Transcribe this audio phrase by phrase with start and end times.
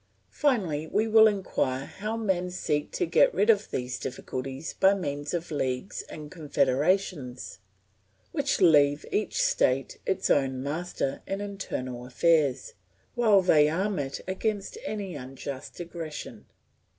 [0.31, 5.31] Finally we will inquire how men seek to get rid of these difficulties by means
[5.31, 7.59] of leagues and confederations,
[8.31, 12.73] which leave each state its own master in internal affairs,
[13.13, 16.47] while they arm it against any unjust aggression.